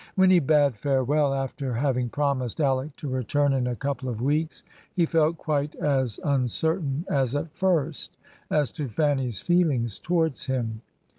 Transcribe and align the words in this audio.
When 0.15 0.31
he 0.31 0.39
bade 0.39 0.77
farewell, 0.77 1.31
after 1.31 1.75
having 1.75 2.09
promised 2.09 2.59
Alick 2.59 2.95
to 2.95 3.07
return 3.07 3.53
in 3.53 3.67
a 3.67 3.75
couple 3.75 4.09
of 4.09 4.19
weeks, 4.19 4.63
he 4.95 5.05
felt 5.05 5.37
quite 5.37 5.75
as 5.75 6.19
uncertain 6.23 7.05
as 7.07 7.35
at 7.35 7.53
first 7.55 8.17
as 8.49 8.71
to 8.71 8.87
Fanny's 8.87 9.41
feelings 9.41 9.99
towards 9.99 10.47
him. 10.47 10.81